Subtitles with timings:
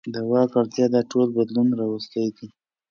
[0.13, 2.47] د واک اړتیا دا ټول بدلون راوستی دی.